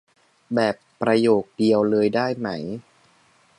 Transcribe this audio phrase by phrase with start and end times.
[0.55, 2.49] แบบประโยคเดียวเลยได้ไหม